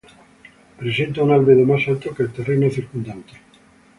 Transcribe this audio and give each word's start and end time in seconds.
Presenta 0.77 1.21
un 1.21 1.29
albedo 1.31 1.63
más 1.63 1.87
alto 1.87 2.11
que 2.15 2.23
el 2.23 2.31
terreno 2.33 2.71
circundante. 2.71 3.33